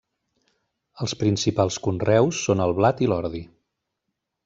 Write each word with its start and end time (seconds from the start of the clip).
Els 1.05 1.13
principals 1.19 1.79
conreus 1.89 2.43
són 2.49 2.67
el 2.69 2.77
blat 2.83 3.05
i 3.07 3.11
l'ordi. 3.15 3.47